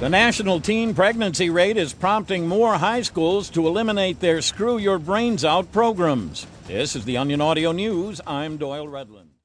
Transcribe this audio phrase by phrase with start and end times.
[0.00, 4.98] The national teen pregnancy rate is prompting more high schools to eliminate their Screw Your
[4.98, 6.46] Brains Out programs.
[6.66, 8.20] This is the Onion Audio News.
[8.26, 9.26] I'm Doyle Redland.